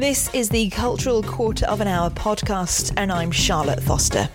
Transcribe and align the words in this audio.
This 0.00 0.32
is 0.34 0.48
the 0.48 0.70
Cultural 0.70 1.22
Quarter 1.22 1.66
of 1.66 1.82
an 1.82 1.86
Hour 1.86 2.08
podcast, 2.08 2.94
and 2.96 3.12
I'm 3.12 3.30
Charlotte 3.30 3.82
Foster. 3.82 4.30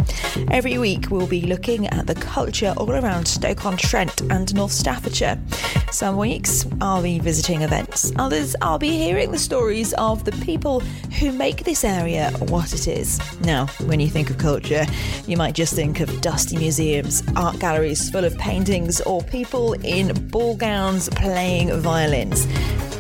Every 0.52 0.78
week, 0.78 1.10
we'll 1.10 1.26
be 1.26 1.42
looking 1.42 1.88
at 1.88 2.06
the 2.06 2.14
culture 2.14 2.76
all 2.78 2.92
around 2.92 3.28
Stoke-on-Trent 3.28 4.22
and 4.30 4.54
North 4.54 4.72
Staffordshire. 4.72 5.42
Some 5.90 6.18
weeks, 6.18 6.68
I'll 6.82 7.02
be 7.02 7.18
visiting 7.18 7.64
events, 7.64 8.12
others, 8.18 8.56
I'll 8.62 8.78
be 8.78 8.92
hearing 8.92 9.32
the 9.32 9.40
stories 9.40 9.94
of 9.94 10.24
the 10.24 10.34
people 10.34 10.82
who 11.20 11.32
make 11.32 11.64
this 11.64 11.84
area 11.84 12.30
what 12.42 12.72
it 12.72 12.88
is. 12.88 13.20
Now, 13.42 13.66
when 13.88 14.00
you 14.00 14.08
think 14.08 14.30
of 14.30 14.38
culture, 14.38 14.86
you 15.26 15.36
might 15.36 15.56
just 15.56 15.74
think 15.74 16.00
of 16.00 16.22
dusty 16.22 16.58
museums, 16.58 17.24
art 17.36 17.58
galleries 17.58 18.08
full 18.12 18.24
of 18.24 18.38
paintings, 18.38 19.02
or 19.02 19.24
people 19.24 19.74
in 19.74 20.28
ball 20.28 20.56
gowns 20.56 21.10
playing 21.10 21.76
violins. 21.82 22.46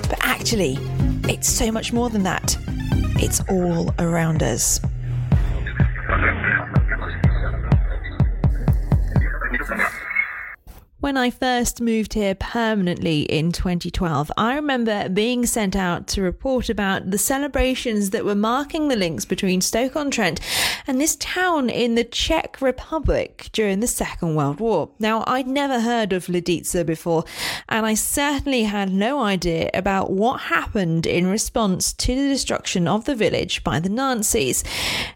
But 0.09 0.17
actually, 0.21 0.79
it's 1.29 1.49
so 1.49 1.71
much 1.71 1.93
more 1.93 2.09
than 2.09 2.23
that. 2.23 2.57
It's 3.17 3.41
all 3.49 3.93
around 3.99 4.43
us. 4.43 4.79
When 11.05 11.17
I 11.17 11.29
first 11.29 11.81
moved 11.81 12.15
here 12.15 12.33
permanently 12.33 13.21
in 13.25 13.51
2012, 13.51 14.31
I 14.37 14.55
remember 14.55 15.07
being 15.07 15.45
sent 15.45 15.75
out 15.75 16.07
to 16.07 16.23
report 16.23 16.67
about 16.67 17.11
the 17.11 17.19
celebrations 17.19 18.09
that 18.09 18.25
were 18.25 18.33
marking 18.33 18.87
the 18.87 18.95
links 18.95 19.23
between 19.23 19.61
Stoke 19.61 19.95
on 19.95 20.09
Trent 20.09 20.39
and 20.87 20.99
this 20.99 21.15
town 21.17 21.69
in 21.69 21.93
the 21.93 22.03
Czech 22.03 22.59
Republic 22.59 23.49
during 23.51 23.81
the 23.81 23.87
Second 23.87 24.33
World 24.33 24.59
War. 24.59 24.89
Now, 24.97 25.23
I'd 25.27 25.45
never 25.45 25.79
heard 25.79 26.11
of 26.11 26.25
Lidice 26.25 26.83
before, 26.83 27.23
and 27.69 27.85
I 27.85 27.93
certainly 27.93 28.63
had 28.63 28.91
no 28.91 29.21
idea 29.21 29.69
about 29.75 30.09
what 30.09 30.41
happened 30.41 31.05
in 31.05 31.27
response 31.27 31.93
to 31.93 32.15
the 32.15 32.29
destruction 32.29 32.87
of 32.87 33.05
the 33.05 33.13
village 33.13 33.63
by 33.63 33.79
the 33.79 33.90
Nazis. 33.90 34.63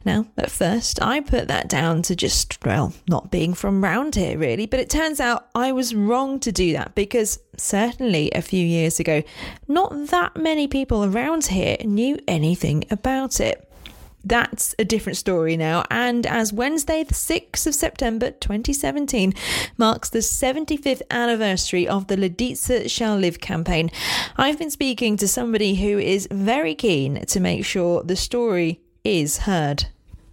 Now, 0.06 0.28
at 0.38 0.52
first, 0.52 1.02
I 1.02 1.22
put 1.22 1.48
that 1.48 1.68
down 1.68 2.04
to 2.04 2.16
just, 2.16 2.64
well, 2.64 2.94
not 3.08 3.32
being 3.32 3.56
from 3.56 3.84
round 3.84 4.14
here, 4.14 4.38
really, 4.38 4.68
but 4.68 4.80
it 4.80 4.92
turns 4.92 5.20
out 5.20 5.50
I 5.56 5.72
was 5.72 5.79
wrong 5.94 6.40
to 6.42 6.52
do 6.52 6.74
that 6.74 6.96
because 6.96 7.40
certainly 7.58 8.32
a 8.32 8.42
few 8.42 8.66
years 8.66 9.00
ago, 9.00 9.24
not 9.68 10.08
that 10.08 10.36
many 10.36 10.68
people 10.68 11.04
around 11.04 11.46
here 11.46 11.78
knew 11.84 12.18
anything 12.28 12.84
about 12.90 13.40
it. 13.40 13.66
That's 14.24 14.76
a 14.78 14.84
different 14.84 15.16
story 15.16 15.56
now, 15.56 15.86
and 15.90 16.28
as 16.28 16.52
Wednesday, 16.52 17.04
the 17.04 17.14
6th 17.14 17.66
of 17.66 17.74
September 17.74 18.32
2017, 18.32 19.34
marks 19.78 20.10
the 20.10 20.20
75th 20.20 21.02
anniversary 21.10 21.88
of 21.88 22.08
the 22.08 22.18
Lidice 22.18 22.92
Shall 22.92 23.16
Live 23.16 23.40
campaign, 23.40 23.90
I've 24.36 24.60
been 24.60 24.72
speaking 24.72 25.16
to 25.18 25.28
somebody 25.28 25.76
who 25.76 25.98
is 25.98 26.28
very 26.30 26.76
keen 26.76 27.26
to 27.28 27.40
make 27.40 27.64
sure 27.64 28.04
the 28.04 28.18
story 28.18 28.82
is 29.06 29.38
heard. 29.40 29.86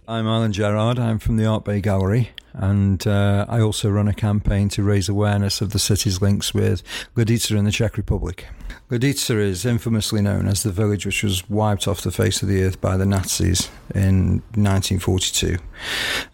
I'm 0.09 0.25
Alan 0.25 0.53
Gerard, 0.53 0.99
I'm 0.99 1.19
from 1.19 1.35
the 1.35 1.45
Art 1.45 1.65
Bay 1.65 1.81
Gallery 1.81 2.29
and 2.53 3.05
uh, 3.05 3.45
I 3.49 3.59
also 3.59 3.89
run 3.89 4.07
a 4.07 4.13
campaign 4.13 4.69
to 4.69 4.81
raise 4.81 5.09
awareness 5.09 5.59
of 5.59 5.71
the 5.71 5.79
city's 5.79 6.21
links 6.21 6.53
with 6.53 6.81
Lidice 7.17 7.51
in 7.51 7.65
the 7.65 7.73
Czech 7.73 7.97
Republic. 7.97 8.45
Lidice 8.89 9.29
is 9.37 9.65
infamously 9.65 10.21
known 10.21 10.47
as 10.47 10.63
the 10.63 10.71
village 10.71 11.05
which 11.05 11.23
was 11.23 11.49
wiped 11.49 11.89
off 11.89 11.99
the 11.99 12.11
face 12.11 12.41
of 12.41 12.47
the 12.47 12.63
earth 12.63 12.79
by 12.79 12.95
the 12.95 13.05
Nazis 13.05 13.69
in 13.93 14.41
1942 14.55 15.57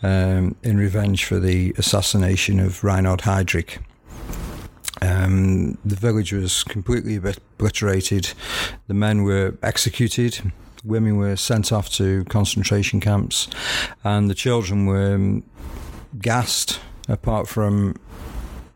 um, 0.03 0.55
in 0.61 0.77
revenge 0.77 1.25
for 1.25 1.39
the 1.39 1.73
assassination 1.79 2.59
of 2.59 2.83
Reinhard 2.83 3.21
Heydrich. 3.21 3.79
Um, 5.01 5.79
the 5.83 5.95
village 5.95 6.31
was 6.31 6.63
completely 6.63 7.15
obliterated. 7.15 8.33
The 8.85 8.93
men 8.93 9.23
were 9.23 9.57
executed. 9.63 10.51
Women 10.83 11.17
were 11.17 11.35
sent 11.35 11.71
off 11.71 11.89
to 11.91 12.25
concentration 12.25 12.99
camps, 12.99 13.47
and 14.03 14.29
the 14.29 14.35
children 14.35 14.85
were 14.85 15.15
um, 15.15 15.43
gassed, 16.19 16.79
apart 17.07 17.47
from 17.47 17.95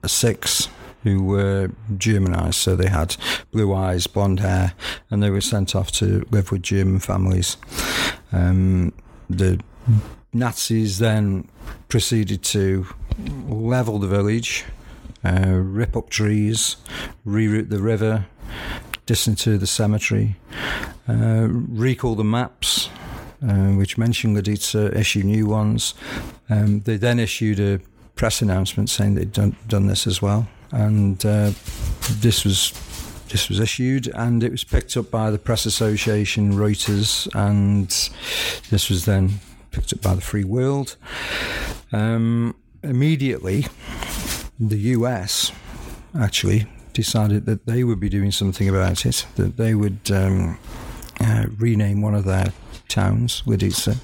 six 0.06 0.70
who 1.04 1.24
were 1.24 1.70
Germanized, 1.98 2.56
so 2.56 2.76
they 2.76 2.90
had 2.90 3.16
blue 3.52 3.74
eyes, 3.74 4.08
blonde 4.08 4.40
hair, 4.40 4.74
and 5.10 5.22
they 5.22 5.30
were 5.30 5.42
sent 5.42 5.76
off 5.76 5.92
to 5.94 6.26
live 6.32 6.52
with 6.52 6.64
German 6.64 7.00
families. 7.00 7.58
Um, 8.32 8.94
the 9.30 9.60
Nazis 10.34 11.00
then 11.00 11.48
proceeded 11.88 12.44
to 12.44 12.88
level 13.48 14.00
the 14.00 14.08
village, 14.08 14.66
uh, 15.24 15.48
rip 15.48 15.96
up 15.96 16.10
trees, 16.10 16.78
reroute 17.26 17.70
the 17.70 17.80
river, 17.80 18.26
disinter 19.08 19.58
the 19.58 19.68
cemetery, 19.68 20.36
uh, 21.10 21.48
recall 21.50 22.14
the 22.16 22.24
maps 22.24 22.90
uh, 23.44 23.72
which 23.74 23.98
mentioned 23.98 24.36
Lidice, 24.36 24.96
issue 24.96 25.22
new 25.24 25.46
ones. 25.46 25.94
Um, 26.50 26.82
they 26.82 26.98
then 26.98 27.20
issued 27.20 27.60
a 27.60 27.80
press 28.16 28.42
announcement 28.42 28.90
saying 28.90 29.16
they'd 29.16 29.32
done, 29.32 29.56
done 29.68 29.88
this 29.88 30.08
as 30.08 30.22
well, 30.22 30.48
and 30.72 31.24
uh, 31.26 31.52
this 32.20 32.44
was 32.44 32.74
this 33.30 33.50
was 33.50 33.60
issued, 33.60 34.08
and 34.16 34.42
it 34.42 34.52
was 34.52 34.64
picked 34.64 34.96
up 34.96 35.12
by 35.12 35.30
the 35.30 35.38
press 35.38 35.66
association, 35.66 36.54
Reuters, 36.54 37.28
and 37.36 37.90
this 38.70 38.90
was 38.90 39.06
then 39.06 39.40
picked 39.72 39.92
up 39.92 40.02
by 40.02 40.16
the 40.16 40.22
Free 40.22 40.46
World. 40.46 40.96
Um, 41.92 42.56
immediately, 42.84 43.68
the 44.60 44.78
US 44.78 45.52
actually 46.18 46.68
decided 46.98 47.46
that 47.46 47.68
they 47.68 47.84
would 47.84 48.00
be 48.00 48.10
doing 48.10 48.32
something 48.32 48.68
about 48.68 49.06
it, 49.06 49.28
that 49.36 49.56
they 49.56 49.76
would 49.76 50.10
um, 50.10 50.58
uh, 51.22 51.46
rename 51.60 52.02
one 52.02 52.16
of 52.16 52.26
their 52.26 52.52
towns, 52.88 53.44
Lidice. 53.46 53.96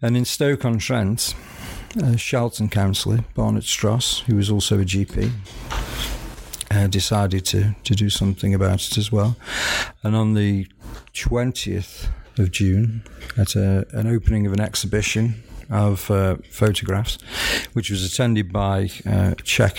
And 0.00 0.16
in 0.16 0.24
Stoke 0.24 0.64
on 0.64 0.78
Trent, 0.78 1.34
a 2.00 2.16
Shelton 2.16 2.68
councillor, 2.68 3.24
Barnett 3.34 3.64
Stross, 3.64 4.20
who 4.20 4.36
was 4.36 4.48
also 4.48 4.78
a 4.78 4.84
GP, 4.84 5.32
uh, 6.70 6.86
decided 6.86 7.44
to, 7.46 7.74
to 7.82 7.94
do 7.96 8.08
something 8.08 8.54
about 8.54 8.86
it 8.86 8.96
as 8.96 9.10
well. 9.10 9.36
And 10.04 10.14
on 10.14 10.34
the 10.34 10.68
20th 11.12 12.06
of 12.38 12.52
June, 12.52 13.02
at 13.36 13.56
a, 13.56 13.84
an 13.90 14.06
opening 14.06 14.46
of 14.46 14.52
an 14.52 14.60
exhibition 14.60 15.42
of 15.68 16.08
uh, 16.08 16.36
photographs, 16.50 17.18
which 17.72 17.90
was 17.90 18.04
attended 18.04 18.52
by 18.52 18.90
uh, 19.04 19.34
Czech 19.42 19.76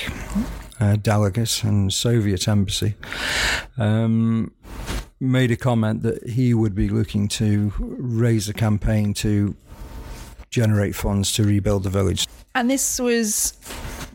uh, 0.82 0.96
delegates 0.98 1.64
and 1.64 1.94
Soviet 1.94 2.48
embassy, 2.48 2.96
um, 3.78 4.52
made 5.20 5.52
a 5.52 5.56
comment 5.56 6.02
that 6.02 6.28
he 6.28 6.54
would 6.54 6.74
be 6.74 6.90
looking 6.90 7.28
to 7.28 7.72
raise 7.78 8.50
a 8.50 8.54
campaign 8.54 9.14
to 9.14 9.56
generate 10.50 10.96
funds 10.96 11.32
to 11.34 11.44
rebuild 11.44 11.84
the 11.84 11.90
village. 11.90 12.28
And 12.56 12.70
this 12.70 13.00
was 13.00 13.54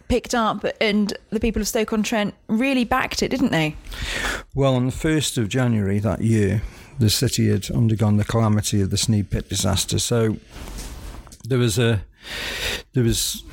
picked 0.09 0.35
up, 0.35 0.67
and 0.81 1.13
the 1.31 1.41
people 1.41 1.63
of 1.63 1.69
Stoke 1.69 1.93
on 1.93 2.03
Trent 2.03 2.35
really 2.49 2.85
backed 2.85 3.23
it, 3.23 3.29
didn't 3.29 3.53
they? 3.53 3.77
Well, 4.55 4.75
on 4.75 4.87
the 4.87 4.93
1st 4.93 5.39
of 5.39 5.49
January 5.49 5.99
that 6.01 6.21
year, 6.21 6.63
the 6.99 7.11
city 7.11 7.49
had 7.49 7.71
undergone 7.71 8.17
the 8.17 8.25
calamity 8.25 8.81
of 8.81 8.91
the 8.91 8.97
Sneyd 8.97 9.31
Pit 9.31 9.49
disaster. 9.49 9.99
So 9.99 10.37
there 11.45 11.59
was 11.59 11.79
a 11.79 12.03
there 12.95 13.05
was 13.05 13.45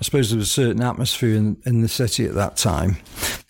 I 0.00 0.02
suppose 0.02 0.30
there 0.30 0.38
was 0.38 0.48
a 0.48 0.50
certain 0.50 0.82
atmosphere 0.82 1.34
in, 1.34 1.58
in 1.66 1.82
the 1.82 1.88
city 1.88 2.24
at 2.24 2.34
that 2.34 2.56
time. 2.56 2.96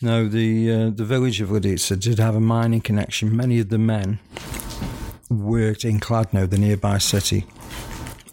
Now, 0.02 0.26
the 0.26 0.72
uh, 0.72 0.90
the 0.90 1.04
village 1.04 1.40
of 1.40 1.50
Lidice 1.50 1.96
did 2.00 2.18
have 2.18 2.34
a 2.34 2.40
mining 2.40 2.80
connection. 2.80 3.36
Many 3.36 3.60
of 3.60 3.68
the 3.68 3.78
men 3.78 4.18
worked 5.28 5.84
in 5.84 6.00
Kladno, 6.00 6.50
the 6.50 6.58
nearby 6.58 6.98
city, 6.98 7.46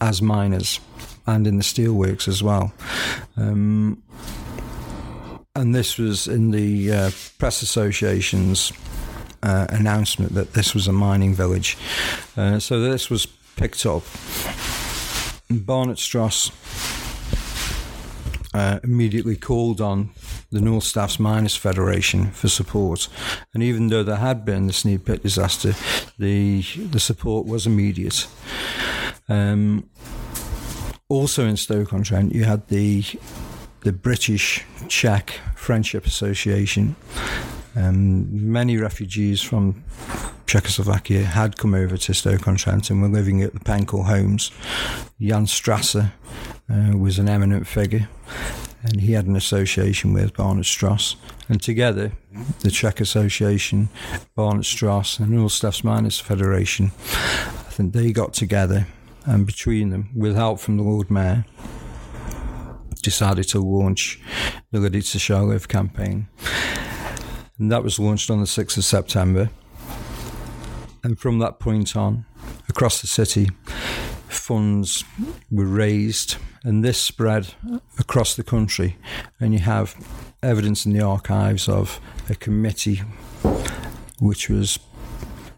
as 0.01 0.19
miners, 0.19 0.79
and 1.27 1.45
in 1.45 1.57
the 1.57 1.63
steelworks 1.63 2.27
as 2.27 2.41
well. 2.41 2.73
Um, 3.35 4.01
and 5.55 5.75
this 5.75 5.99
was 5.99 6.27
in 6.27 6.49
the 6.49 6.91
uh, 6.91 7.11
press 7.37 7.61
association's 7.61 8.73
uh, 9.43 9.67
announcement 9.69 10.33
that 10.33 10.53
this 10.53 10.73
was 10.73 10.87
a 10.87 10.91
mining 10.91 11.35
village. 11.35 11.77
Uh, 12.35 12.57
so 12.57 12.79
this 12.79 13.11
was 13.11 13.27
picked 13.55 13.85
up. 13.85 14.03
Barnett 15.49 15.97
Stross 15.97 16.51
uh, 18.57 18.79
immediately 18.83 19.35
called 19.35 19.79
on 19.79 20.09
the 20.51 20.59
North 20.59 20.83
Staffs 20.83 21.19
Miners 21.19 21.55
Federation 21.55 22.31
for 22.31 22.47
support. 22.47 23.07
And 23.53 23.61
even 23.61 23.89
though 23.89 24.03
there 24.03 24.15
had 24.15 24.43
been 24.45 24.65
the 24.65 24.73
Sneyd 24.73 25.05
Pit 25.05 25.21
disaster, 25.21 25.75
the 26.17 26.63
the 26.91 26.99
support 26.99 27.45
was 27.45 27.67
immediate. 27.67 28.27
Um, 29.29 29.89
also 31.07 31.45
in 31.45 31.57
Stoke-on-Trent, 31.57 32.33
you 32.33 32.45
had 32.45 32.67
the 32.67 33.03
the 33.81 33.93
British 33.93 34.65
Czech 34.87 35.39
Friendship 35.55 36.05
Association. 36.07 36.95
Um, 37.75 38.51
many 38.51 38.77
refugees 38.77 39.39
from 39.43 39.83
Czechoslovakia 40.47 41.23
had 41.23 41.57
come 41.57 41.75
over 41.75 41.95
to 41.95 42.13
Stoke-on-Trent 42.13 42.89
and 42.89 43.03
were 43.03 43.19
living 43.19 43.43
at 43.43 43.53
the 43.53 43.59
Penkhull 43.59 44.05
homes. 44.05 44.51
Jan 45.19 45.45
Strasser 45.45 46.11
uh, 46.69 46.97
was 46.97 47.19
an 47.19 47.29
eminent 47.29 47.67
figure. 47.67 48.07
and 48.83 49.01
he 49.01 49.13
had 49.13 49.25
an 49.25 49.35
association 49.35 50.13
with 50.13 50.35
Barnett 50.35 50.65
Stross. 50.65 51.15
And 51.49 51.61
together, 51.61 52.11
the 52.59 52.71
Czech 52.71 53.01
Association, 53.01 53.89
Barnett 54.35 54.65
Stross, 54.65 55.19
and 55.19 55.31
North 55.31 55.51
Staffs 55.53 55.83
Miners 55.83 56.19
Federation, 56.19 56.91
I 56.95 57.71
think 57.71 57.93
they 57.93 58.11
got 58.11 58.33
together 58.33 58.87
and 59.25 59.45
between 59.45 59.89
them, 59.89 60.09
with 60.15 60.35
help 60.35 60.59
from 60.59 60.77
the 60.77 60.83
Lord 60.83 61.11
Mayor, 61.11 61.45
decided 63.01 63.47
to 63.49 63.59
launch 63.59 64.21
the 64.71 64.79
Lidice 64.79 65.19
Shall 65.19 65.45
Live 65.45 65.67
campaign. 65.67 66.27
And 67.59 67.71
that 67.71 67.83
was 67.83 67.99
launched 67.99 68.29
on 68.29 68.39
the 68.39 68.45
6th 68.45 68.77
of 68.77 68.85
September. 68.85 69.49
And 71.03 71.19
from 71.19 71.39
that 71.39 71.59
point 71.59 71.95
on, 71.95 72.25
across 72.69 73.01
the 73.01 73.07
city, 73.07 73.49
funds 74.47 75.03
were 75.51 75.65
raised, 75.65 76.37
and 76.63 76.81
this 76.81 76.97
spread 76.97 77.53
across 77.99 78.33
the 78.37 78.43
country. 78.43 78.95
And 79.41 79.51
you 79.51 79.59
have 79.59 79.93
evidence 80.41 80.85
in 80.85 80.93
the 80.93 81.01
archives 81.01 81.67
of 81.67 81.99
a 82.29 82.35
committee 82.35 83.01
which 84.21 84.49
was 84.49 84.79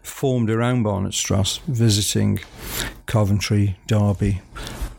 formed 0.02 0.50
around 0.50 0.82
Barnett 0.82 1.12
Stross, 1.12 1.60
visiting 1.68 2.40
Coventry, 3.06 3.76
Derby, 3.86 4.42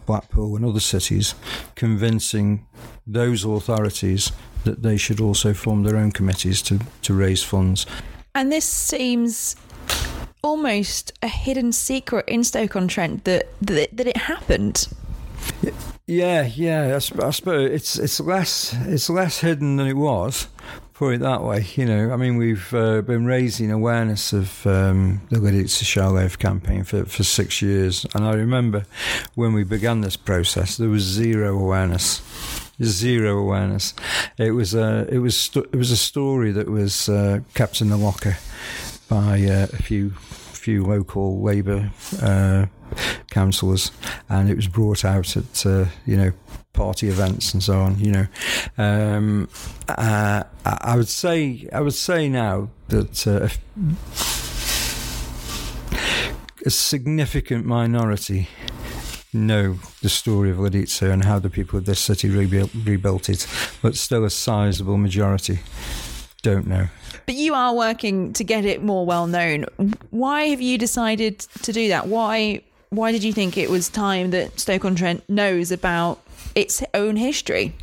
Blackpool, 0.06 0.56
and 0.56 0.64
other 0.64 0.80
cities, 0.80 1.36
convincing 1.76 2.66
those 3.06 3.44
authorities 3.44 4.32
that 4.64 4.84
they 4.84 4.96
should 4.96 5.20
also 5.20 5.54
form 5.54 5.84
their 5.84 5.98
own 5.98 6.14
committees 6.14 6.62
to, 6.62 6.80
to 7.02 7.14
raise 7.14 7.44
funds. 7.44 7.86
And 8.34 8.54
this 8.54 8.64
seems 8.64 9.58
almost 10.42 11.12
a 11.22 11.28
hidden 11.28 11.72
secret 11.72 12.28
in 12.28 12.44
Stoke-on-Trent 12.44 13.24
that, 13.26 13.50
that 13.62 13.96
that 13.96 14.08
it 14.08 14.18
happened. 14.18 14.88
Yeah, 16.08 16.46
yeah. 16.46 16.96
I, 16.96 17.00
suppose 17.00 17.72
it's 17.72 17.98
it's 17.98 18.20
less 18.20 18.76
it's 18.86 19.10
less 19.10 19.40
hidden 19.40 19.78
than 19.78 19.88
it 19.88 19.98
was. 19.98 20.48
Put 20.94 21.16
it 21.16 21.22
that 21.22 21.42
way. 21.42 21.66
You 21.76 21.86
know, 21.86 22.12
I 22.12 22.16
mean, 22.16 22.38
we've 22.38 22.72
uh, 22.74 23.02
been 23.02 23.26
raising 23.26 23.72
awareness 23.72 24.34
of 24.34 24.68
um, 24.68 25.22
the 25.30 25.38
Lidice 25.38 25.84
Shall 25.84 26.12
Live 26.12 26.38
campaign 26.38 26.84
for, 26.84 27.06
for 27.06 27.24
six 27.24 27.60
years, 27.62 28.06
and 28.14 28.24
I 28.24 28.34
remember 28.34 28.86
when 29.34 29.54
we 29.54 29.64
began 29.64 30.02
this 30.02 30.16
process, 30.16 30.78
there 30.78 30.90
was 30.90 31.04
zero 31.04 31.58
awareness 31.58 32.22
zero 32.84 33.38
awareness. 33.38 33.94
It 34.38 34.52
was 34.52 34.74
a 34.74 35.08
it 35.10 35.20
was 35.20 35.52
it 35.56 35.76
was 35.76 35.92
a 35.92 35.98
story 35.98 36.52
that 36.52 36.68
was 36.68 37.10
uh, 37.10 37.42
kept 37.54 37.82
in 37.82 37.90
the 37.90 37.98
locker 37.98 38.38
by 39.12 39.44
uh, 39.44 39.68
a 39.74 39.84
few 39.84 40.12
few 40.12 40.86
local 40.86 41.42
Labour 41.42 41.92
uh, 42.22 42.66
councillors, 43.30 43.92
and 44.30 44.50
it 44.50 44.56
was 44.56 44.70
brought 44.70 45.04
out 45.04 45.36
at 45.36 45.66
uh, 45.66 45.86
you 46.06 46.16
know 46.16 46.32
party 46.72 47.10
events 47.10 47.54
and 47.54 47.62
so 47.62 47.74
on. 47.74 48.00
You 48.00 48.12
know, 48.12 48.28
um, 48.78 49.50
uh, 49.90 50.44
I 50.66 50.96
would 50.96 51.10
say 51.10 51.68
I 51.74 51.82
would 51.82 51.94
say 51.94 52.30
now 52.30 52.70
that 52.88 53.28
uh, 53.28 53.50
a 56.66 56.70
significant 56.70 57.66
minority 57.66 58.48
know 59.34 59.78
the 60.02 60.10
story 60.10 60.52
of 60.52 60.58
Lidice 60.58 61.02
and 61.02 61.26
how 61.26 61.40
the 61.40 61.50
people 61.50 61.80
of 61.80 61.86
this 61.86 62.00
city 62.00 62.30
rebuilt, 62.30 62.72
rebuilt 62.86 63.28
it, 63.28 63.46
but 63.82 63.96
still 63.98 64.24
a 64.24 64.30
sizable 64.30 64.98
majority 64.98 65.60
don't 66.42 66.68
know. 66.68 66.88
But 67.32 67.38
you 67.38 67.54
are 67.54 67.74
working 67.74 68.34
to 68.34 68.44
get 68.44 68.66
it 68.66 68.84
more 68.84 69.06
well 69.06 69.26
known. 69.26 69.64
Why 70.10 70.48
have 70.50 70.60
you 70.60 70.78
decided 70.78 71.40
to 71.40 71.72
do 71.72 71.88
that? 71.88 72.08
Why 72.08 72.62
why 72.90 73.14
did 73.14 73.24
you 73.24 73.32
think 73.32 73.58
it 73.58 73.70
was 73.70 73.88
time 73.88 74.32
that 74.32 74.60
Stoke-on-Trent 74.60 75.30
knows 75.30 75.72
about 75.72 76.20
its 76.56 76.84
own 76.94 77.16
history? 77.16 77.74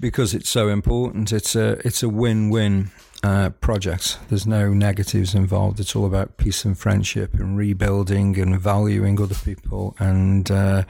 Because 0.00 0.32
it's 0.32 0.48
so 0.48 0.68
important. 0.68 1.30
It's 1.30 1.54
a 1.54 1.72
it's 1.86 2.02
a 2.02 2.08
win-win 2.08 2.90
uh, 3.22 3.50
project. 3.60 4.18
There's 4.30 4.46
no 4.46 4.72
negatives 4.72 5.34
involved. 5.34 5.78
It's 5.78 5.94
all 5.94 6.06
about 6.06 6.38
peace 6.38 6.64
and 6.64 6.78
friendship 6.78 7.34
and 7.34 7.58
rebuilding 7.58 8.38
and 8.38 8.58
valuing 8.58 9.20
other 9.20 9.34
people 9.34 9.94
and 9.98 10.50
uh, 10.50 10.84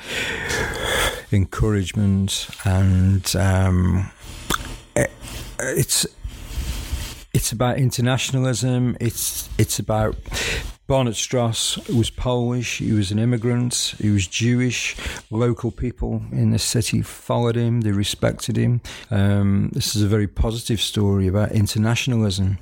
encouragement 1.32 2.48
and 2.64 3.34
um, 3.34 4.12
it, 4.94 5.10
it's 5.58 6.06
it's 7.36 7.52
about 7.52 7.76
internationalism. 7.76 8.96
It's 8.98 9.50
it's 9.58 9.78
about 9.78 10.16
Barnett 10.86 11.16
Stross 11.16 11.76
was 11.94 12.08
Polish. 12.08 12.78
He 12.78 12.92
was 12.92 13.10
an 13.12 13.18
immigrant. 13.18 13.94
He 13.98 14.08
was 14.08 14.26
Jewish. 14.26 14.96
Local 15.30 15.70
people 15.70 16.22
in 16.32 16.52
the 16.52 16.58
city 16.58 17.02
followed 17.02 17.54
him. 17.54 17.82
They 17.82 17.92
respected 17.92 18.56
him. 18.56 18.80
Um, 19.10 19.68
this 19.74 19.94
is 19.94 20.02
a 20.02 20.08
very 20.08 20.26
positive 20.26 20.80
story 20.80 21.26
about 21.26 21.52
internationalism, 21.52 22.56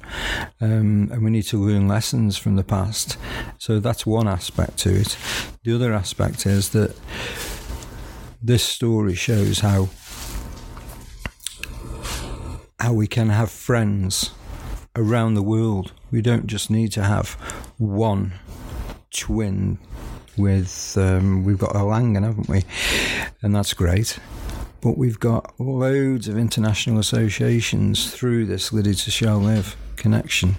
um, 0.60 1.08
and 1.12 1.22
we 1.22 1.30
need 1.30 1.46
to 1.54 1.56
learn 1.56 1.86
lessons 1.86 2.36
from 2.36 2.56
the 2.56 2.64
past. 2.64 3.16
So 3.58 3.78
that's 3.78 4.04
one 4.04 4.26
aspect 4.26 4.78
to 4.78 4.90
it. 4.90 5.16
The 5.62 5.72
other 5.72 5.92
aspect 5.92 6.46
is 6.46 6.70
that 6.70 6.96
this 8.42 8.64
story 8.64 9.14
shows 9.14 9.60
how 9.60 9.88
how 12.80 12.92
we 12.92 13.06
can 13.06 13.28
have 13.28 13.52
friends 13.52 14.32
around 14.96 15.34
the 15.34 15.42
world. 15.42 15.92
We 16.10 16.22
don't 16.22 16.46
just 16.46 16.70
need 16.70 16.92
to 16.92 17.02
have 17.02 17.30
one 17.78 18.32
twin 19.10 19.78
with, 20.36 20.96
um, 20.98 21.44
we've 21.44 21.58
got 21.58 21.74
Erlangen, 21.74 22.24
haven't 22.24 22.48
we? 22.48 22.64
And 23.42 23.54
that's 23.54 23.74
great. 23.74 24.18
But 24.80 24.98
we've 24.98 25.18
got 25.18 25.58
loads 25.58 26.28
of 26.28 26.36
international 26.36 26.98
associations 26.98 28.12
through 28.12 28.46
this 28.46 28.70
Lidice 28.70 29.10
Shall 29.10 29.38
Live 29.38 29.76
connection. 29.96 30.56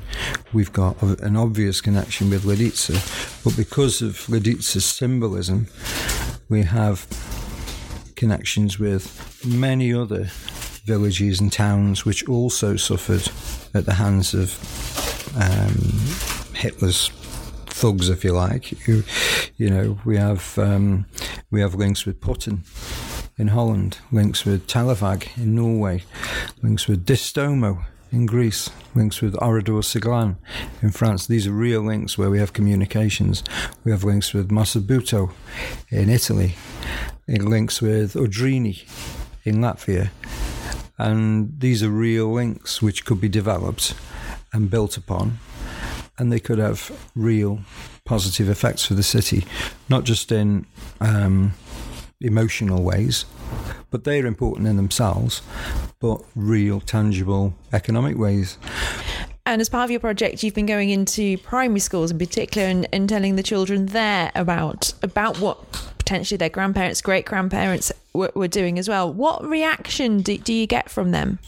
We've 0.54 0.74
got 0.74 1.02
an 1.02 1.36
obvious 1.36 1.82
connection 1.82 2.30
with 2.30 2.44
Lidice, 2.44 3.44
but 3.44 3.56
because 3.56 4.02
of 4.02 4.14
Lidice's 4.28 4.86
symbolism, 4.86 5.68
we 6.50 6.64
have 6.64 7.06
connections 8.16 8.80
with 8.80 9.46
many 9.46 9.94
other 9.94 10.30
villages 10.86 11.40
and 11.40 11.52
towns 11.52 12.06
which 12.06 12.28
also 12.28 12.76
suffered 12.76 13.30
at 13.76 13.86
the 13.86 13.94
hands 13.94 14.34
of 14.34 14.58
um, 15.36 16.56
Hitler's 16.56 17.10
thugs, 17.68 18.10
if 18.10 18.24
you 18.24 18.32
like. 18.32 18.88
You, 18.88 19.04
you 19.58 19.70
know, 19.70 20.00
we 20.06 20.18
have 20.18 20.58
um, 20.58 21.06
we 21.52 21.62
have 21.62 21.76
links 21.76 22.06
with 22.06 22.22
Putten 22.22 22.64
in 23.38 23.50
Holland, 23.50 24.00
links 24.12 24.46
with 24.46 24.66
Telavåg 24.68 25.38
in 25.38 25.56
Norway, 25.56 26.04
links 26.64 26.88
with 26.88 27.06
Distomo 27.06 27.86
in 28.12 28.26
Greece, 28.26 28.70
links 28.94 29.22
with 29.22 29.36
Oradour-sur-Glane 29.42 30.38
in 30.82 30.92
France. 30.92 31.28
These 31.28 31.48
are 31.48 31.52
real 31.52 31.82
links 31.82 32.18
where 32.18 32.30
we 32.30 32.40
have 32.40 32.54
communications. 32.54 33.44
We 33.84 33.92
have 33.92 34.06
links 34.06 34.34
with 34.34 34.50
Marzabotto 34.50 35.32
in 35.90 36.10
Italy, 36.10 36.56
in 37.28 37.50
links 37.50 37.82
with 37.82 38.14
Audriņi 38.14 38.88
in 39.44 39.56
Latvia, 39.58 40.12
and 40.98 41.60
these 41.60 41.84
are 41.84 41.90
real 41.90 42.32
links 42.32 42.82
which 42.82 43.06
could 43.06 43.20
be 43.20 43.30
developed 43.30 43.94
and 44.54 44.70
built 44.70 44.98
upon, 44.98 45.40
and 46.18 46.32
they 46.32 46.40
could 46.40 46.60
have 46.60 46.92
real 47.16 47.60
positive 48.06 48.50
effects 48.50 48.86
for 48.86 48.94
the 48.94 49.04
city, 49.04 49.46
not 49.90 50.04
just 50.04 50.32
in 50.32 50.66
um, 51.02 51.54
emotional 52.22 52.84
ways, 52.84 53.26
but 53.90 54.04
they're 54.04 54.26
important 54.26 54.68
in 54.68 54.78
themselves, 54.78 55.42
but 56.00 56.22
real, 56.36 56.80
tangible 56.80 57.54
economic 57.74 58.18
ways. 58.18 58.58
And 59.48 59.62
as 59.62 59.70
part 59.70 59.84
of 59.84 59.92
your 59.92 60.00
project, 60.00 60.42
you've 60.42 60.56
been 60.56 60.66
going 60.66 60.90
into 60.90 61.38
primary 61.40 61.80
schools 61.80 62.10
in 62.10 62.18
particular 62.18 62.68
and, 62.68 62.88
and 62.92 63.08
telling 63.08 63.36
the 63.36 63.44
children 63.44 63.88
there 63.88 64.32
about 64.34 64.94
about 65.04 65.40
what 65.40 65.95
potentially 66.06 66.38
their 66.38 66.50
grandparents, 66.50 67.02
great 67.02 67.26
grandparents 67.26 67.92
were, 68.14 68.32
were, 68.36 68.48
doing 68.48 68.78
as 68.78 68.88
well. 68.88 69.12
What 69.12 69.44
reaction 69.44 70.22
do, 70.22 70.38
do, 70.38 70.54
you 70.54 70.68
get 70.68 70.88
from 70.88 71.10
them? 71.12 71.40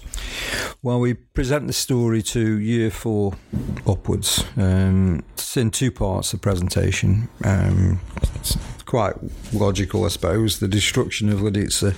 Well, 0.81 0.99
we 0.99 1.13
present 1.13 1.67
the 1.67 1.73
story 1.73 2.23
to 2.23 2.57
year 2.57 2.89
four 2.89 3.35
upwards. 3.85 4.43
Um, 4.57 5.23
it's 5.33 5.55
in 5.57 5.69
two 5.69 5.91
parts, 5.91 6.31
the 6.31 6.39
presentation. 6.39 7.29
Um, 7.43 7.99
it's 8.35 8.57
quite 8.85 9.13
logical, 9.53 10.05
I 10.05 10.07
suppose. 10.07 10.59
The 10.59 10.67
destruction 10.67 11.29
of 11.29 11.39
Lidice, 11.39 11.93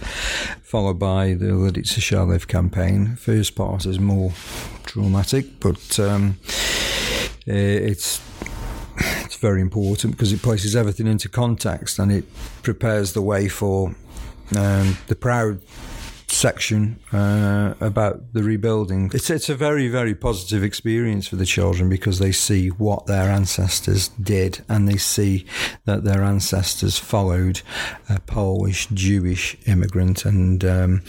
followed 0.62 1.00
by 1.00 1.36
the 1.36 1.46
Lidice 1.46 2.02
Shall 2.02 2.26
Live 2.26 2.50
campaign. 2.50 3.16
First 3.16 3.56
part 3.56 3.86
is 3.86 4.00
more 4.00 4.34
dramatic, 4.84 5.62
but 5.62 5.98
um, 5.98 6.38
it's 7.46 8.20
it's 9.00 9.38
very 9.38 9.62
important 9.62 10.14
because 10.14 10.32
it 10.34 10.42
places 10.42 10.76
everything 10.76 11.08
into 11.08 11.30
context 11.30 12.00
and 12.00 12.12
it 12.12 12.26
prepares 12.64 13.14
the 13.14 13.22
way 13.22 13.48
for 13.48 13.96
um, 14.58 14.98
the 15.08 15.16
proud 15.16 15.62
section 16.32 17.00
uh, 17.12 17.74
about 17.80 18.34
the 18.34 18.44
rebuilding. 18.44 19.12
It's 19.14 19.30
it's 19.30 19.50
a 19.50 19.56
very 19.56 19.88
very 19.88 20.16
positive 20.16 20.64
experience 20.64 21.28
for 21.28 21.36
the 21.36 21.46
children 21.46 21.90
because 21.90 22.20
they 22.20 22.32
see 22.32 22.70
what 22.70 23.06
their 23.08 23.30
ancestors 23.30 24.10
did 24.10 24.64
and 24.70 24.88
they 24.88 24.98
see 24.98 25.46
that 25.86 26.04
their 26.04 26.24
ancestors 26.24 26.98
followed 26.98 27.62
a 28.10 28.20
Polish 28.20 28.88
Jewish 28.88 29.58
immigrant, 29.66 30.26
and 30.26 30.64
um, 30.64 31.02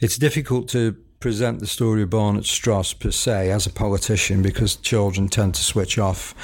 it's 0.00 0.16
difficult 0.16 0.68
to 0.68 0.96
present 1.20 1.58
the 1.58 1.66
story 1.66 2.02
of 2.02 2.10
Barnett 2.10 2.44
Stross 2.44 2.98
per 2.98 3.10
se 3.10 3.50
as 3.50 3.66
a 3.66 3.70
politician 3.70 4.40
because 4.40 4.76
children 4.76 5.28
tend 5.28 5.54
to 5.56 5.62
switch 5.62 5.98
off. 5.98 6.34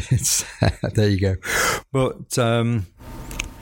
there 0.94 1.08
you 1.08 1.20
go, 1.20 1.36
but. 1.92 2.38
Um, 2.38 2.86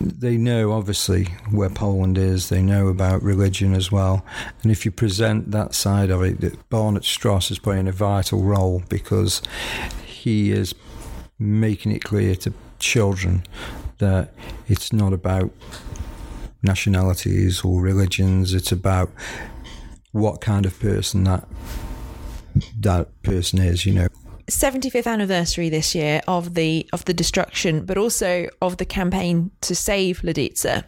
they 0.01 0.39
know 0.39 0.73
obviously 0.73 1.25
where 1.51 1.69
Poland 1.69 2.17
is. 2.17 2.49
They 2.49 2.63
know 2.63 2.89
about 2.89 3.23
religion 3.23 3.75
as 3.75 3.93
well, 3.93 4.25
and 4.63 4.73
if 4.73 4.85
you 4.85 4.91
present 4.91 5.51
that 5.51 5.75
side 5.75 6.11
of 6.11 6.23
it, 6.23 6.41
that 6.41 6.71
Barnett 6.71 7.03
Stross 7.03 7.51
is 7.51 7.59
playing 7.59 7.87
a 7.87 7.93
vital 7.93 8.43
role 8.43 8.83
because 8.89 9.43
he 10.07 10.53
is 10.53 10.75
making 11.39 11.93
it 11.93 12.03
clear 12.03 12.35
to 12.37 12.53
children 12.79 13.45
that 13.99 14.33
it's 14.69 14.93
not 14.93 15.13
about 15.13 15.51
nationalities 16.63 17.63
or 17.63 17.81
religions. 17.81 18.55
It's 18.55 18.73
about 18.73 19.11
what 20.13 20.41
kind 20.41 20.67
of 20.67 20.79
person 20.81 21.25
that 21.25 21.47
that 22.79 23.23
person 23.23 23.61
is. 23.61 23.85
You 23.85 23.95
know. 23.95 24.09
75th 24.51 25.07
anniversary 25.07 25.69
this 25.69 25.95
year 25.95 26.21
of 26.27 26.55
the 26.55 26.89
of 26.93 27.05
the 27.05 27.15
destruction, 27.15 27.85
but 27.85 27.97
also 27.97 28.49
of 28.61 28.77
the 28.77 28.85
campaign 28.85 29.51
to 29.63 29.75
save 29.75 30.21
Lidice. 30.21 30.85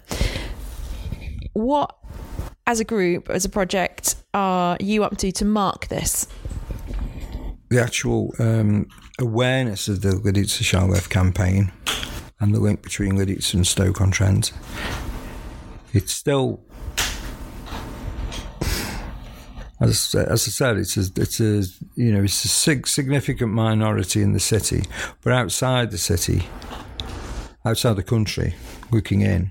What, 1.55 1.97
as 2.67 2.81
a 2.81 2.85
group, 2.85 3.31
as 3.31 3.45
a 3.45 3.49
project, 3.49 4.17
are 4.35 4.77
you 4.81 5.05
up 5.05 5.17
to 5.19 5.33
to 5.33 5.45
mark 5.45 5.89
this? 5.89 6.27
The 7.71 7.81
actual 7.81 8.35
um, 8.39 8.87
awareness 9.19 9.89
of 9.89 10.03
the 10.03 10.11
Lidice 10.11 10.63
Shall 10.63 10.93
campaign 11.09 11.73
and 12.41 12.55
the 12.55 12.61
link 12.61 12.83
between 12.83 13.13
Lidice 13.13 13.55
and 13.55 13.67
Stoke-on-Trent. 13.67 14.53
It's 15.93 16.13
still 16.13 16.61
as, 19.83 20.15
as 20.15 20.47
I 20.47 20.51
said, 20.51 20.77
it's 20.77 20.97
a, 20.97 21.11
it's 21.17 21.41
a 21.41 21.65
you 21.97 22.13
know 22.13 22.23
it's 22.23 22.45
a 22.45 22.49
sig- 22.49 22.87
significant 22.87 23.53
minority 23.53 24.23
in 24.23 24.33
the 24.33 24.41
city, 24.41 24.85
but 25.23 25.33
outside 25.33 25.91
the 25.91 25.99
city, 25.99 26.45
outside 27.65 27.97
the 27.97 28.03
country, 28.03 28.55
looking 28.93 29.23
in 29.23 29.51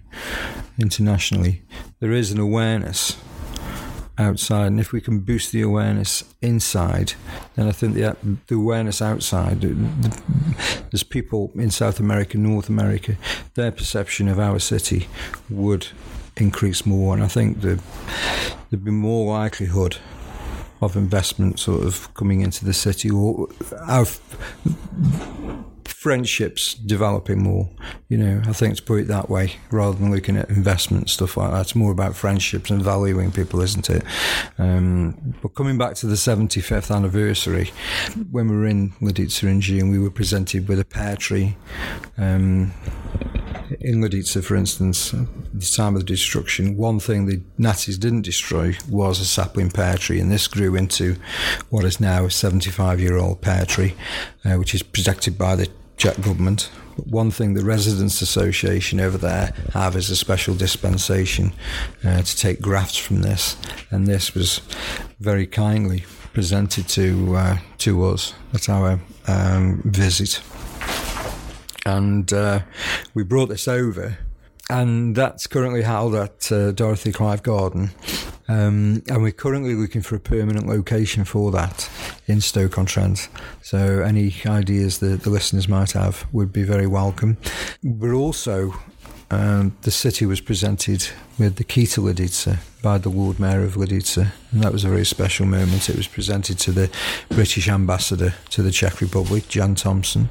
internationally, 0.79 1.63
there 2.00 2.13
is 2.13 2.31
an 2.31 2.39
awareness 2.39 3.17
outside, 4.17 4.67
and 4.67 4.79
if 4.79 4.93
we 4.93 5.01
can 5.01 5.19
boost 5.19 5.51
the 5.51 5.61
awareness 5.61 6.23
inside, 6.41 7.13
then 7.55 7.67
I 7.67 7.71
think 7.73 7.95
the 7.95 8.15
the 8.47 8.55
awareness 8.55 9.01
outside, 9.01 9.59
there's 10.91 11.03
people 11.03 11.51
in 11.55 11.71
South 11.71 12.00
America, 12.00 12.38
North 12.38 12.69
America, 12.69 13.17
their 13.55 13.71
perception 13.71 14.29
of 14.29 14.39
our 14.39 14.59
city 14.59 15.07
would 15.50 15.88
increase 16.38 16.85
more, 16.85 17.13
and 17.13 17.21
I 17.23 17.27
think 17.27 17.59
the, 17.61 17.81
there'd 18.69 18.85
be 18.85 18.91
more 18.91 19.33
likelihood 19.33 19.97
of 20.81 20.95
investment 20.95 21.59
sort 21.59 21.83
of 21.83 22.13
coming 22.15 22.41
into 22.41 22.65
the 22.65 22.73
city 22.73 23.09
or 23.09 23.47
our 23.88 24.05
friendships 26.01 26.73
developing 26.73 27.43
more. 27.43 27.69
You 28.09 28.17
know, 28.17 28.41
I 28.47 28.53
think 28.53 28.75
to 28.77 28.81
put 28.81 29.01
it 29.01 29.07
that 29.09 29.29
way, 29.29 29.53
rather 29.69 29.95
than 29.95 30.09
looking 30.09 30.35
at 30.35 30.50
investment 30.50 31.11
stuff 31.11 31.38
like 31.38 31.51
that, 31.51 31.61
it's 31.61 31.75
more 31.75 31.91
about 31.91 32.15
friendships 32.15 32.71
and 32.71 32.81
valuing 32.81 33.31
people, 33.31 33.61
isn't 33.61 33.88
it? 33.88 34.03
Um, 34.57 35.35
but 35.43 35.50
coming 35.50 35.77
back 35.77 35.93
to 35.97 36.07
the 36.07 36.15
75th 36.15 36.93
anniversary, 36.93 37.71
when 38.31 38.47
we 38.47 38.55
were 38.55 38.65
in 38.65 38.93
Lidice 38.93 39.43
in 39.43 39.61
June, 39.61 39.91
we 39.91 40.00
were 40.00 40.09
presented 40.09 40.67
with 40.67 40.79
a 40.79 40.85
pear 40.85 41.15
tree. 41.15 41.55
Um, 42.17 42.73
in 43.79 44.01
Lidice, 44.01 44.43
for 44.43 44.55
instance, 44.55 45.13
at 45.13 45.27
the 45.53 45.65
time 45.65 45.95
of 45.95 46.01
the 46.01 46.05
destruction, 46.05 46.77
one 46.77 46.99
thing 46.99 47.25
the 47.25 47.41
Nazis 47.57 47.97
didn't 47.97 48.23
destroy 48.23 48.75
was 48.89 49.19
a 49.19 49.25
sapling 49.25 49.71
pear 49.71 49.97
tree, 49.97 50.19
and 50.19 50.31
this 50.31 50.47
grew 50.47 50.75
into 50.75 51.15
what 51.69 51.85
is 51.85 51.99
now 51.99 52.25
a 52.25 52.31
75 52.31 52.99
year 52.99 53.17
old 53.17 53.41
pear 53.41 53.65
tree, 53.65 53.93
uh, 54.45 54.55
which 54.55 54.75
is 54.75 54.83
protected 54.83 55.37
by 55.37 55.55
the 55.55 55.69
Czech 55.97 56.19
government. 56.21 56.69
But 56.97 57.07
one 57.07 57.31
thing 57.31 57.53
the 57.53 57.63
Residents 57.63 58.21
Association 58.21 58.99
over 58.99 59.17
there 59.17 59.53
have 59.73 59.95
is 59.95 60.09
a 60.09 60.15
special 60.15 60.55
dispensation 60.55 61.53
uh, 62.03 62.21
to 62.21 62.37
take 62.37 62.59
grafts 62.59 62.97
from 62.97 63.21
this, 63.21 63.55
and 63.91 64.07
this 64.07 64.33
was 64.33 64.61
very 65.19 65.47
kindly 65.47 66.03
presented 66.33 66.87
to 66.89 67.35
uh, 67.35 67.57
to 67.79 68.03
us 68.05 68.33
at 68.53 68.69
our 68.69 68.99
um, 69.27 69.81
visit 69.85 70.41
and 71.85 72.31
uh, 72.31 72.61
we 73.13 73.23
brought 73.23 73.50
this 73.50 73.67
over, 73.67 74.17
and 74.69 75.15
that's 75.15 75.47
currently 75.47 75.81
held 75.81 76.15
at 76.15 76.51
uh, 76.51 76.71
Dorothy 76.71 77.11
Clive 77.11 77.43
Garden. 77.43 77.91
Um, 78.47 79.03
and 79.07 79.21
we're 79.23 79.31
currently 79.31 79.75
looking 79.75 80.01
for 80.01 80.15
a 80.15 80.19
permanent 80.19 80.67
location 80.67 81.23
for 81.23 81.51
that 81.51 81.89
in 82.27 82.41
Stoke 82.41 82.77
on 82.77 82.85
Trent. 82.85 83.29
So, 83.61 84.01
any 84.01 84.33
ideas 84.45 85.00
that 85.00 85.23
the 85.23 85.29
listeners 85.29 85.69
might 85.69 85.91
have 85.91 86.25
would 86.33 86.51
be 86.51 86.63
very 86.63 86.88
welcome. 86.88 87.38
We're 87.81 88.13
also 88.13 88.73
um, 89.31 89.77
the 89.83 89.91
city 89.91 90.25
was 90.25 90.41
presented 90.41 91.07
with 91.39 91.55
the 91.55 91.63
key 91.63 91.88
to 91.88 92.01
Lidice 92.01 92.57
by 92.83 92.97
the 92.97 93.07
Lord 93.09 93.39
Mayor 93.39 93.63
of 93.63 93.75
Lidice, 93.75 94.29
and 94.51 94.61
that 94.61 94.73
was 94.73 94.83
a 94.83 94.89
very 94.89 95.05
special 95.05 95.45
moment. 95.45 95.89
It 95.89 95.95
was 95.95 96.07
presented 96.07 96.59
to 96.59 96.71
the 96.73 96.91
British 97.29 97.69
ambassador 97.69 98.33
to 98.50 98.61
the 98.61 98.71
Czech 98.71 99.00
Republic, 99.00 99.47
Jan 99.47 99.75
Thompson, 99.75 100.29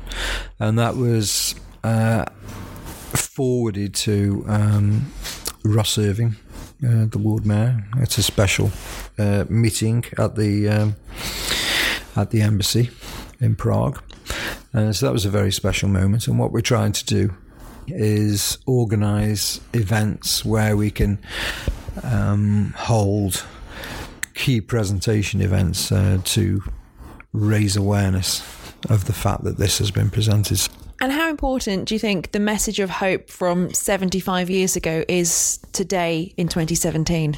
and 0.58 0.78
that 0.78 0.96
was 0.96 1.54
uh, 1.82 2.26
forwarded 3.14 3.94
to 3.94 4.44
um, 4.46 5.10
Ross 5.64 5.96
Irving, 5.96 6.36
uh, 6.84 7.06
the 7.06 7.18
Lord 7.18 7.46
Mayor. 7.46 7.82
It's 7.96 8.18
a 8.18 8.22
special 8.22 8.70
uh, 9.18 9.46
meeting 9.48 10.04
at 10.18 10.36
the 10.36 10.68
um, 10.68 10.96
at 12.16 12.32
the 12.32 12.42
embassy 12.42 12.90
in 13.40 13.54
Prague, 13.54 14.02
and 14.74 14.94
so 14.94 15.06
that 15.06 15.12
was 15.12 15.24
a 15.24 15.30
very 15.30 15.52
special 15.52 15.88
moment. 15.88 16.28
And 16.28 16.38
what 16.38 16.52
we're 16.52 16.60
trying 16.60 16.92
to 16.92 17.04
do 17.06 17.34
is 17.94 18.58
organise 18.66 19.60
events 19.72 20.44
where 20.44 20.76
we 20.76 20.90
can 20.90 21.18
um, 22.02 22.74
hold 22.76 23.44
key 24.34 24.60
presentation 24.60 25.40
events 25.40 25.92
uh, 25.92 26.18
to 26.24 26.62
raise 27.32 27.76
awareness 27.76 28.40
of 28.88 29.04
the 29.04 29.12
fact 29.12 29.44
that 29.44 29.58
this 29.58 29.78
has 29.78 29.90
been 29.90 30.10
presented. 30.10 30.60
And 31.02 31.12
how 31.12 31.30
important 31.30 31.88
do 31.88 31.94
you 31.94 31.98
think 31.98 32.32
the 32.32 32.40
message 32.40 32.78
of 32.78 32.90
hope 32.90 33.30
from 33.30 33.72
75 33.72 34.50
years 34.50 34.76
ago 34.76 35.04
is 35.08 35.58
today 35.72 36.34
in 36.36 36.48
2017? 36.48 37.36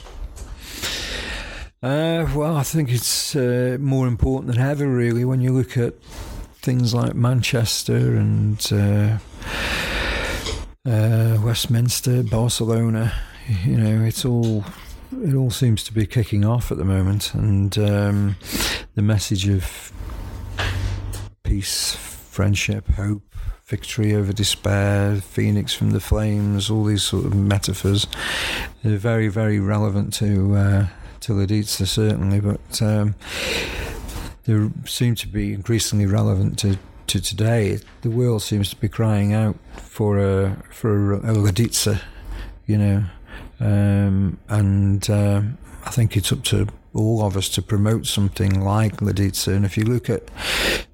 Uh, 1.82 2.28
well, 2.34 2.56
I 2.56 2.62
think 2.62 2.90
it's 2.90 3.34
uh, 3.34 3.76
more 3.80 4.06
important 4.06 4.52
than 4.52 4.60
ever, 4.60 4.86
really, 4.86 5.24
when 5.24 5.40
you 5.40 5.52
look 5.52 5.76
at 5.76 5.94
things 6.62 6.94
like 6.94 7.14
Manchester 7.14 8.14
and 8.16 8.72
uh, 8.72 9.18
uh, 10.86 11.38
Westminster, 11.42 12.22
Barcelona. 12.22 13.12
You 13.64 13.76
know, 13.76 14.04
it's 14.04 14.24
all 14.24 14.64
it 15.22 15.34
all 15.34 15.50
seems 15.50 15.84
to 15.84 15.92
be 15.92 16.06
kicking 16.06 16.44
off 16.44 16.72
at 16.72 16.78
the 16.78 16.84
moment, 16.84 17.34
and 17.34 17.76
um, 17.78 18.36
the 18.94 19.02
message 19.02 19.48
of 19.48 19.92
peace, 21.42 21.94
friendship, 21.94 22.88
hope, 22.92 23.22
victory 23.64 24.14
over 24.14 24.32
despair, 24.32 25.16
phoenix 25.16 25.74
from 25.74 25.90
the 25.90 26.00
flames, 26.00 26.70
all 26.70 26.84
these 26.84 27.02
sort 27.02 27.26
of 27.26 27.34
metaphors. 27.34 28.06
They're 28.82 28.96
very, 28.96 29.28
very 29.28 29.60
relevant 29.60 30.14
to 30.14 30.54
uh, 30.56 30.86
to 31.20 31.32
Lidice, 31.32 31.86
certainly, 31.86 32.40
but 32.40 32.82
um, 32.82 33.14
they 34.44 34.68
seem 34.86 35.14
to 35.16 35.28
be 35.28 35.52
increasingly 35.52 36.06
relevant 36.06 36.58
to 36.60 36.78
to 37.08 37.20
today, 37.20 37.78
the 38.02 38.10
world 38.10 38.42
seems 38.42 38.70
to 38.70 38.76
be 38.76 38.88
crying 38.88 39.32
out 39.32 39.56
for 39.76 40.18
a 40.18 40.56
for 40.70 41.14
a, 41.14 41.32
a 41.32 42.00
you 42.66 42.78
know, 42.78 43.04
um, 43.60 44.38
and 44.48 45.08
uh, 45.10 45.42
I 45.84 45.90
think 45.90 46.16
it's 46.16 46.32
up 46.32 46.42
to 46.44 46.68
all 46.94 47.24
of 47.24 47.36
us 47.36 47.48
to 47.50 47.62
promote 47.62 48.06
something 48.06 48.60
like 48.60 48.98
Lidice. 48.98 49.48
And 49.48 49.64
if 49.64 49.76
you 49.76 49.84
look 49.84 50.10
at 50.10 50.30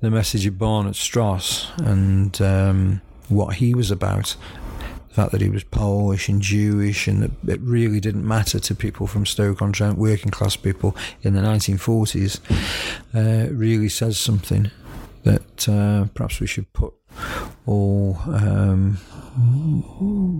the 0.01 0.11
message 0.11 0.47
of 0.47 0.59
Barnett 0.59 0.95
Stross 0.95 1.71
and 1.85 2.41
um, 2.41 3.01
what 3.29 3.57
he 3.57 3.75
was 3.75 3.91
about, 3.91 4.37
the 5.09 5.15
fact 5.15 5.33
that 5.33 5.41
he 5.41 5.49
was 5.49 5.65
Polish 5.65 6.29
and 6.29 6.41
Jewish, 6.41 7.09
and 7.09 7.23
that 7.23 7.53
it 7.53 7.61
really 7.61 8.01
didn't 8.01 8.27
matter 8.27 8.61
to 8.61 8.75
people 8.75 9.07
from 9.07 9.27
Stoke-on-Trent, 9.27 9.99
working 9.99 10.31
class 10.31 10.55
people 10.57 10.97
in 11.23 11.35
the 11.35 11.41
1940s, 11.41 12.41
uh, 13.15 13.53
really 13.53 13.89
says 13.89 14.19
something 14.19 14.71
that 15.29 15.69
uh, 15.69 16.07
perhaps 16.15 16.41
we 16.41 16.47
should 16.47 16.73
put 16.73 16.95
all 17.67 18.17
um, 18.29 18.97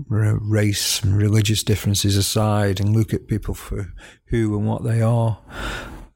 race 0.09 1.03
and 1.03 1.15
religious 1.15 1.61
differences 1.61 2.17
aside 2.17 2.79
and 2.79 2.95
look 2.95 3.13
at 3.13 3.27
people 3.27 3.53
for 3.53 3.93
who 4.25 4.57
and 4.57 4.67
what 4.67 4.83
they 4.83 4.99
are 4.99 5.39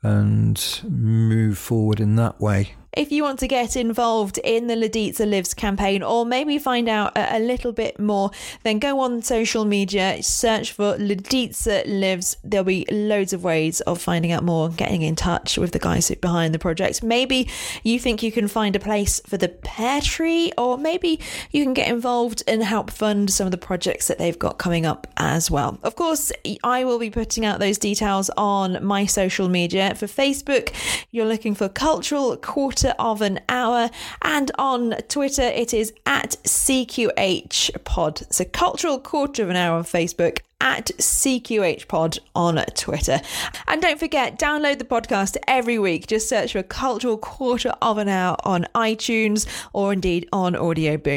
and 0.01 0.81
move 0.89 1.57
forward 1.57 1.99
in 1.99 2.15
that 2.15 2.41
way. 2.41 2.75
If 2.95 3.11
you 3.11 3.23
want 3.23 3.39
to 3.39 3.47
get 3.47 3.75
involved 3.75 4.37
in 4.37 4.67
the 4.67 4.75
Lidice 4.75 5.19
Lives 5.19 5.55
campaign 5.55 6.03
or 6.03 6.27
maybe 6.27 6.59
find 6.59 6.87
out 6.87 7.13
a, 7.15 7.39
little 7.39 7.71
bit 7.71 7.99
more, 7.99 8.29
then 8.61 8.77
go 8.77 8.99
on 8.99 9.23
social 9.23 9.65
media, 9.65 10.21
search 10.21 10.71
for 10.71 10.95
Lidice 10.97 11.83
Lives. 11.87 12.37
There'll 12.43 12.63
be 12.63 12.85
loads 12.91 13.33
of 13.33 13.43
ways 13.43 13.81
of 13.81 13.99
finding 13.99 14.31
out 14.31 14.43
more, 14.43 14.69
getting 14.69 15.01
in 15.01 15.15
touch 15.15 15.57
with 15.57 15.71
the 15.71 15.79
guys 15.79 16.11
behind 16.11 16.53
the 16.53 16.59
project. 16.59 17.01
Maybe 17.01 17.49
you 17.81 17.99
think 17.99 18.21
you 18.21 18.31
can 18.31 18.47
find 18.47 18.75
a 18.75 18.79
place 18.79 19.19
for 19.25 19.37
the 19.37 19.49
pear 19.49 19.99
tree, 19.99 20.51
or 20.55 20.77
maybe 20.77 21.19
you 21.49 21.63
can 21.63 21.73
get 21.73 21.89
involved 21.89 22.43
and 22.47 22.63
help 22.63 22.91
fund 22.91 23.31
some 23.31 23.47
of 23.47 23.51
the 23.51 23.57
projects 23.57 24.07
that 24.07 24.19
they've 24.19 24.37
got 24.37 24.59
coming 24.59 24.85
up 24.85 25.07
as 25.17 25.49
well. 25.49 25.79
Of 25.81 25.95
course, 25.95 26.31
I 26.63 26.85
will 26.85 26.99
be 26.99 27.09
putting 27.09 27.43
out 27.43 27.59
those 27.59 27.79
details 27.79 28.29
on 28.37 28.85
my 28.85 29.07
social 29.07 29.49
media. 29.49 29.95
For 29.95 30.05
Facebook, 30.05 30.71
you're 31.09 31.25
looking 31.25 31.55
for 31.55 31.67
Cultural 31.67 32.37
Quarter 32.37 32.82
quarter 32.83 32.95
of 32.99 33.21
an 33.21 33.39
hour. 33.49 33.89
And 34.21 34.51
on 34.57 34.91
Twitter, 35.07 35.43
it 35.43 35.73
is 35.73 35.93
at 36.05 36.31
CQH 36.43 37.83
Pod. 37.83 38.21
So, 38.29 38.45
cultural 38.45 38.99
quarter 38.99 39.43
of 39.43 39.49
an 39.49 39.55
hour 39.55 39.77
on 39.77 39.83
Facebook 39.83 40.39
at 40.61 40.87
CQH 40.97 41.87
Pod 41.87 42.19
on 42.35 42.55
Twitter. 42.73 43.19
And 43.67 43.81
don't 43.81 43.99
forget, 43.99 44.39
download 44.39 44.79
the 44.79 44.85
podcast 44.85 45.37
every 45.47 45.77
week. 45.77 46.07
Just 46.07 46.29
search 46.29 46.53
for 46.53 46.63
Cultural 46.63 47.17
Quarter 47.17 47.73
of 47.81 47.97
an 47.97 48.07
Hour 48.07 48.37
on 48.43 48.65
iTunes 48.73 49.45
or 49.73 49.93
indeed 49.93 50.27
on 50.31 50.55
Audio 50.55 50.97
Boom. 50.97 51.11